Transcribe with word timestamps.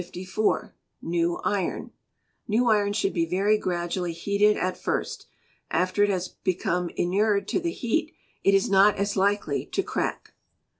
New 1.03 1.35
Iron 1.43 1.91
should 2.91 3.13
be 3.13 3.25
very 3.27 3.59
gradually 3.59 4.13
heated 4.13 4.57
at 4.57 4.75
first. 4.75 5.27
After 5.69 6.01
it 6.03 6.09
has 6.09 6.27
become 6.29 6.89
inured 6.95 7.47
to 7.49 7.59
the 7.59 7.69
heat, 7.71 8.15
it 8.43 8.55
is 8.55 8.67
not 8.67 8.95
as 8.95 9.15
likely 9.15 9.63
to 9.67 9.83
crack. 9.83 10.33